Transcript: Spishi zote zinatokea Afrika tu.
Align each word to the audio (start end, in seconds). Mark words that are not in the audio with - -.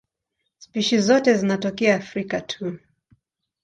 Spishi 0.57 0.99
zote 1.01 1.33
zinatokea 1.37 1.95
Afrika 1.95 2.41
tu. 2.41 2.79